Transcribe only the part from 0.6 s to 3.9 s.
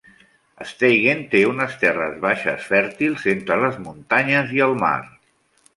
Steigen té unes terres baixes fèrtils entre les